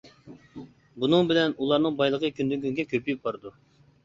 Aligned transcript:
بۇنىڭ 1.03 1.29
بىلەن 1.31 1.53
ئۇلارنىڭ 1.59 1.99
بايلىقى 2.01 2.33
كۈندىن-كۈنگە 2.39 2.87
كۆپىيىپ 2.95 3.23
بارىدۇ. 3.31 3.55